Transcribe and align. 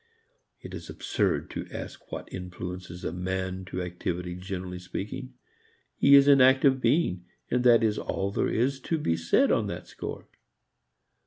It 0.61 0.73
is 0.73 0.89
absurd 0.89 1.51
to 1.51 1.67
ask 1.71 2.11
what 2.11 2.27
induces 2.29 3.03
a 3.03 3.11
man 3.11 3.65
to 3.65 3.83
activity 3.83 4.33
generally 4.33 4.79
speaking. 4.79 5.35
He 5.95 6.15
is 6.15 6.27
an 6.27 6.41
active 6.41 6.81
being 6.81 7.25
and 7.51 7.63
that 7.65 7.83
is 7.83 7.99
all 7.99 8.31
there 8.31 8.49
is 8.49 8.79
to 8.79 8.97
be 8.97 9.15
said 9.15 9.51
on 9.51 9.67
that 9.67 9.85
score. 9.87 10.25